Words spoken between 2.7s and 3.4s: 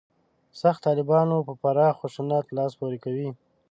پورې کوي.